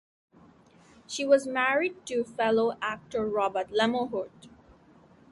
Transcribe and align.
She 1.05 1.23
was 1.25 1.45
married 1.45 2.07
to 2.07 2.23
fellow 2.23 2.75
actor 2.81 3.23
Robert 3.23 3.69
Lamoureux. 3.69 4.29